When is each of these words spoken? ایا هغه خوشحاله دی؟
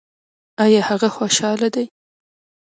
ایا 0.63 0.81
هغه 0.89 1.09
خوشحاله 1.17 1.67
دی؟ 1.75 1.85